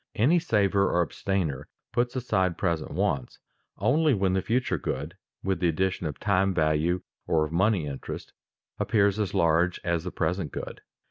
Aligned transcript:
Any 0.15 0.39
saver 0.39 0.89
or 0.89 1.03
abstainer 1.03 1.67
puts 1.91 2.15
aside 2.15 2.57
present 2.57 2.89
wants 2.89 3.37
only 3.77 4.15
when 4.15 4.33
the 4.33 4.41
future 4.41 4.79
good, 4.79 5.15
with 5.43 5.59
the 5.59 5.67
addition 5.67 6.07
of 6.07 6.19
time 6.19 6.55
value 6.55 7.03
or 7.27 7.45
of 7.45 7.51
money 7.51 7.85
interest, 7.85 8.33
appears 8.79 9.19
as 9.19 9.35
large 9.35 9.79
as 9.83 10.03
the 10.03 10.09
present 10.11 10.51
good. 10.51 10.81